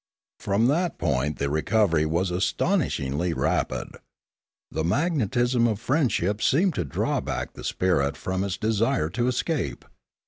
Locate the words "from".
0.39-0.65, 8.17-8.43